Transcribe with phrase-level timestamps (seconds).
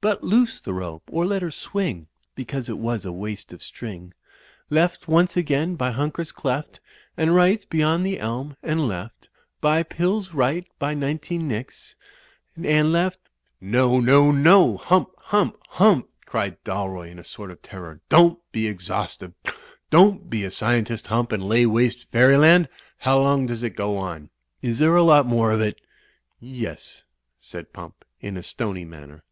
[0.00, 4.14] But loose the rope or let her swing, Because it was a waste of string;
[4.14, 6.80] Digitized by CjOOQ IC THE ROAD TO ROUNDABOUT 273 Left once again by Hunker's Cleft,
[7.18, 9.28] And right beyond the elm, and left,
[9.60, 11.94] By Piirs right by Nineteen Nicks
[12.56, 13.18] And left"
[13.62, 14.02] ''No!
[14.02, 14.30] No!
[14.30, 14.78] No!
[14.78, 15.10] Hump!
[15.18, 15.58] Hump!
[15.68, 18.00] Hump!'' cried Dalroy in a sort of terror.
[18.08, 19.34] "Don't be exhaustive!
[19.90, 21.08] Don't be a scientist.
[21.08, 22.70] Hump, and lay waste fairyland!
[23.00, 24.30] How long does it go on?
[24.62, 25.78] Is there a lot more of it?"
[26.40, 27.02] ''Yes,"
[27.38, 29.22] said Pump, in a stony manner.